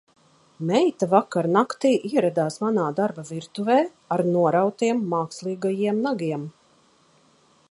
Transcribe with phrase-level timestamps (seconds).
[0.69, 3.77] Meita vakar naktī ieradās manā darba virtuvē
[4.17, 6.53] ar norautiem mākslīgajiem nagiem.